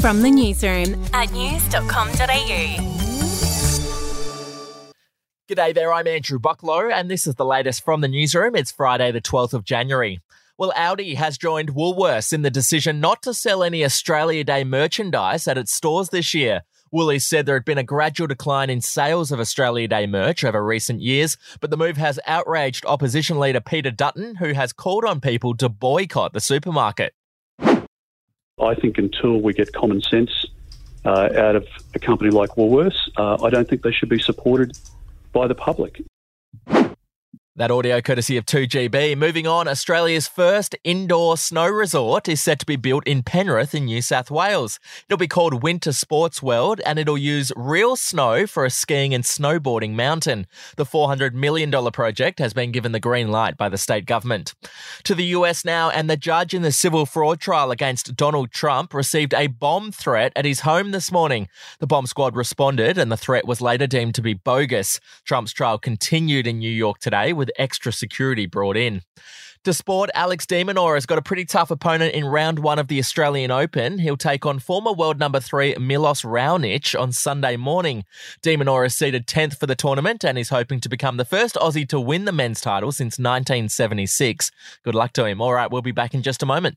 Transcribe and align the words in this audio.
From 0.00 0.20
the 0.22 0.30
newsroom 0.30 1.02
at 1.14 1.32
news.com.au. 1.32 2.94
G'day 5.48 5.74
there, 5.74 5.92
I'm 5.92 6.06
Andrew 6.06 6.38
Bucklow, 6.38 6.90
and 6.92 7.10
this 7.10 7.26
is 7.26 7.34
the 7.34 7.44
latest 7.44 7.84
from 7.84 8.00
the 8.00 8.08
newsroom. 8.08 8.54
It's 8.54 8.72
Friday, 8.72 9.12
the 9.12 9.20
12th 9.20 9.54
of 9.54 9.64
January. 9.64 10.20
Well, 10.56 10.72
Aldi 10.76 11.16
has 11.16 11.36
joined 11.36 11.74
Woolworths 11.74 12.32
in 12.32 12.42
the 12.42 12.50
decision 12.50 13.00
not 13.00 13.22
to 13.22 13.34
sell 13.34 13.62
any 13.62 13.84
Australia 13.84 14.44
Day 14.44 14.62
merchandise 14.62 15.48
at 15.48 15.58
its 15.58 15.72
stores 15.72 16.10
this 16.10 16.32
year. 16.32 16.62
Woolies 16.92 17.26
said 17.26 17.44
there 17.44 17.56
had 17.56 17.64
been 17.64 17.76
a 17.76 17.82
gradual 17.82 18.28
decline 18.28 18.70
in 18.70 18.80
sales 18.80 19.32
of 19.32 19.40
Australia 19.40 19.88
Day 19.88 20.06
merch 20.06 20.44
over 20.44 20.64
recent 20.64 21.00
years, 21.00 21.36
but 21.60 21.70
the 21.70 21.76
move 21.76 21.96
has 21.96 22.20
outraged 22.26 22.86
opposition 22.86 23.40
leader 23.40 23.60
Peter 23.60 23.90
Dutton, 23.90 24.36
who 24.36 24.52
has 24.52 24.72
called 24.72 25.04
on 25.04 25.20
people 25.20 25.56
to 25.56 25.68
boycott 25.68 26.34
the 26.34 26.40
supermarket. 26.40 27.14
I 28.60 28.74
think 28.74 28.98
until 28.98 29.40
we 29.40 29.52
get 29.52 29.72
common 29.72 30.00
sense 30.00 30.46
uh, 31.04 31.28
out 31.36 31.56
of 31.56 31.66
a 31.94 31.98
company 31.98 32.30
like 32.30 32.50
Woolworths, 32.50 33.08
uh, 33.16 33.42
I 33.42 33.50
don't 33.50 33.68
think 33.68 33.82
they 33.82 33.92
should 33.92 34.08
be 34.08 34.20
supported 34.20 34.78
by 35.32 35.48
the 35.48 35.54
public. 35.54 36.02
That 37.56 37.70
audio 37.70 38.00
courtesy 38.00 38.36
of 38.36 38.46
2GB. 38.46 39.16
Moving 39.16 39.46
on, 39.46 39.68
Australia's 39.68 40.26
first 40.26 40.74
indoor 40.82 41.36
snow 41.36 41.68
resort 41.68 42.28
is 42.28 42.42
set 42.42 42.58
to 42.58 42.66
be 42.66 42.74
built 42.74 43.06
in 43.06 43.22
Penrith 43.22 43.76
in 43.76 43.84
New 43.84 44.02
South 44.02 44.28
Wales. 44.28 44.80
It'll 45.06 45.16
be 45.16 45.28
called 45.28 45.62
Winter 45.62 45.92
Sports 45.92 46.42
World 46.42 46.80
and 46.84 46.98
it'll 46.98 47.16
use 47.16 47.52
real 47.54 47.94
snow 47.94 48.48
for 48.48 48.64
a 48.64 48.70
skiing 48.70 49.14
and 49.14 49.22
snowboarding 49.22 49.92
mountain. 49.92 50.48
The 50.76 50.84
$400 50.84 51.32
million 51.34 51.70
project 51.92 52.40
has 52.40 52.52
been 52.52 52.72
given 52.72 52.90
the 52.90 52.98
green 52.98 53.30
light 53.30 53.56
by 53.56 53.68
the 53.68 53.78
state 53.78 54.04
government. 54.04 54.52
To 55.04 55.14
the 55.14 55.26
US 55.26 55.64
now, 55.64 55.90
and 55.90 56.10
the 56.10 56.16
judge 56.16 56.54
in 56.54 56.62
the 56.62 56.72
civil 56.72 57.06
fraud 57.06 57.38
trial 57.38 57.70
against 57.70 58.16
Donald 58.16 58.50
Trump 58.50 58.92
received 58.92 59.32
a 59.32 59.46
bomb 59.46 59.92
threat 59.92 60.32
at 60.34 60.44
his 60.44 60.62
home 60.62 60.90
this 60.90 61.12
morning. 61.12 61.48
The 61.78 61.86
bomb 61.86 62.06
squad 62.08 62.34
responded 62.34 62.98
and 62.98 63.12
the 63.12 63.16
threat 63.16 63.46
was 63.46 63.60
later 63.60 63.86
deemed 63.86 64.16
to 64.16 64.22
be 64.22 64.34
bogus. 64.34 64.98
Trump's 65.24 65.52
trial 65.52 65.78
continued 65.78 66.48
in 66.48 66.58
New 66.58 66.68
York 66.68 66.98
today 66.98 67.32
with 67.44 67.52
extra 67.58 67.92
security 67.92 68.46
brought 68.46 68.76
in. 68.76 69.02
To 69.64 69.72
sport, 69.72 70.10
Alex 70.14 70.46
de 70.46 70.62
Minaur 70.62 70.94
has 70.94 71.06
got 71.06 71.16
a 71.16 71.22
pretty 71.22 71.46
tough 71.46 71.70
opponent 71.70 72.14
in 72.14 72.26
round 72.26 72.58
one 72.58 72.78
of 72.78 72.88
the 72.88 72.98
Australian 72.98 73.50
Open. 73.50 73.98
He'll 73.98 74.16
take 74.16 74.44
on 74.44 74.58
former 74.58 74.92
world 74.92 75.18
number 75.18 75.40
three 75.40 75.74
Milos 75.76 76.20
Raonic 76.22 76.98
on 76.98 77.12
Sunday 77.12 77.56
morning. 77.56 78.04
de 78.42 78.56
Minaur 78.56 78.86
is 78.86 78.94
seeded 78.94 79.26
10th 79.26 79.58
for 79.58 79.66
the 79.66 79.74
tournament 79.74 80.22
and 80.22 80.38
is 80.38 80.50
hoping 80.50 80.80
to 80.80 80.88
become 80.90 81.16
the 81.16 81.24
first 81.24 81.54
Aussie 81.54 81.88
to 81.88 81.98
win 81.98 82.26
the 82.26 82.32
men's 82.32 82.60
title 82.60 82.92
since 82.92 83.18
1976. 83.18 84.50
Good 84.82 84.94
luck 84.94 85.14
to 85.14 85.24
him. 85.24 85.40
All 85.40 85.54
right, 85.54 85.70
we'll 85.70 85.82
be 85.82 85.92
back 85.92 86.12
in 86.14 86.22
just 86.22 86.42
a 86.42 86.46
moment. 86.46 86.76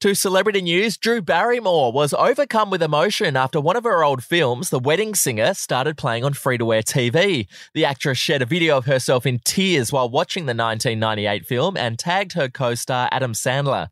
To 0.00 0.14
celebrity 0.14 0.62
news, 0.62 0.96
Drew 0.96 1.20
Barrymore 1.20 1.92
was 1.92 2.14
overcome 2.14 2.70
with 2.70 2.82
emotion 2.82 3.36
after 3.36 3.60
one 3.60 3.76
of 3.76 3.84
her 3.84 4.02
old 4.02 4.24
films, 4.24 4.70
The 4.70 4.78
Wedding 4.78 5.14
Singer, 5.14 5.52
started 5.52 5.98
playing 5.98 6.24
on 6.24 6.32
free 6.32 6.56
to 6.56 6.72
air 6.72 6.80
TV. 6.80 7.46
The 7.74 7.84
actress 7.84 8.16
shared 8.16 8.40
a 8.40 8.46
video 8.46 8.78
of 8.78 8.86
herself 8.86 9.26
in 9.26 9.40
tears 9.44 9.92
while 9.92 10.08
watching 10.08 10.46
the 10.46 10.54
1998 10.54 11.44
film 11.44 11.76
and 11.76 11.98
tagged 11.98 12.32
her 12.32 12.48
co 12.48 12.74
star 12.74 13.10
Adam 13.12 13.34
Sandler. 13.34 13.88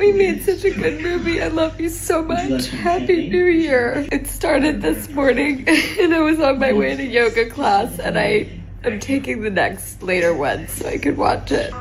We 0.00 0.10
made 0.10 0.42
such 0.42 0.64
a 0.64 0.70
good 0.72 1.00
movie. 1.00 1.40
I 1.40 1.46
love 1.46 1.80
you 1.80 1.90
so 1.90 2.24
much. 2.24 2.66
Happy 2.66 3.28
New 3.28 3.46
Year. 3.46 4.08
It 4.10 4.26
started 4.26 4.82
this 4.82 5.08
morning 5.10 5.64
and 5.68 6.12
I 6.12 6.18
was 6.18 6.40
on 6.40 6.58
my 6.58 6.72
way 6.72 6.96
to 6.96 7.06
yoga 7.06 7.48
class 7.48 8.00
and 8.00 8.18
I 8.18 8.48
am 8.82 8.98
taking 8.98 9.42
the 9.42 9.50
next 9.50 10.02
later 10.02 10.34
one 10.34 10.66
so 10.66 10.88
I 10.88 10.98
could 10.98 11.16
watch 11.16 11.52
it. 11.52 11.72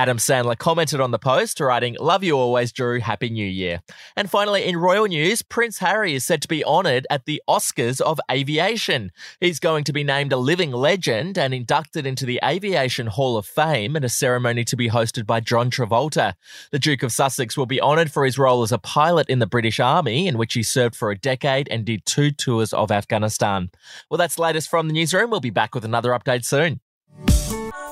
Adam 0.00 0.16
Sandler 0.16 0.56
commented 0.56 0.98
on 0.98 1.10
the 1.10 1.18
post, 1.18 1.60
writing, 1.60 1.94
Love 2.00 2.24
you 2.24 2.34
always, 2.34 2.72
Drew. 2.72 3.00
Happy 3.00 3.28
New 3.28 3.46
Year. 3.46 3.82
And 4.16 4.30
finally, 4.30 4.64
in 4.64 4.78
royal 4.78 5.04
news, 5.04 5.42
Prince 5.42 5.76
Harry 5.80 6.14
is 6.14 6.24
said 6.24 6.40
to 6.40 6.48
be 6.48 6.64
honoured 6.64 7.06
at 7.10 7.26
the 7.26 7.42
Oscars 7.46 8.00
of 8.00 8.18
Aviation. 8.30 9.12
He's 9.40 9.60
going 9.60 9.84
to 9.84 9.92
be 9.92 10.02
named 10.02 10.32
a 10.32 10.38
living 10.38 10.70
legend 10.70 11.36
and 11.36 11.52
inducted 11.52 12.06
into 12.06 12.24
the 12.24 12.40
Aviation 12.42 13.08
Hall 13.08 13.36
of 13.36 13.44
Fame 13.44 13.94
at 13.94 14.02
a 14.02 14.08
ceremony 14.08 14.64
to 14.64 14.74
be 14.74 14.88
hosted 14.88 15.26
by 15.26 15.40
John 15.40 15.70
Travolta. 15.70 16.32
The 16.70 16.78
Duke 16.78 17.02
of 17.02 17.12
Sussex 17.12 17.58
will 17.58 17.66
be 17.66 17.82
honoured 17.82 18.10
for 18.10 18.24
his 18.24 18.38
role 18.38 18.62
as 18.62 18.72
a 18.72 18.78
pilot 18.78 19.28
in 19.28 19.38
the 19.38 19.46
British 19.46 19.80
Army, 19.80 20.26
in 20.26 20.38
which 20.38 20.54
he 20.54 20.62
served 20.62 20.96
for 20.96 21.10
a 21.10 21.18
decade 21.18 21.68
and 21.68 21.84
did 21.84 22.06
two 22.06 22.30
tours 22.30 22.72
of 22.72 22.90
Afghanistan. 22.90 23.70
Well, 24.08 24.16
that's 24.16 24.38
latest 24.38 24.70
from 24.70 24.88
the 24.88 24.94
newsroom. 24.94 25.28
We'll 25.28 25.40
be 25.40 25.50
back 25.50 25.74
with 25.74 25.84
another 25.84 26.12
update 26.12 26.46
soon. 26.46 26.80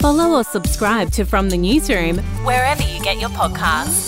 Follow 0.01 0.39
or 0.39 0.45
subscribe 0.45 1.11
to 1.11 1.25
From 1.25 1.51
the 1.51 1.57
Newsroom 1.57 2.19
wherever 2.45 2.83
you 2.83 3.03
get 3.03 3.19
your 3.19 3.31
podcasts. 3.31 4.08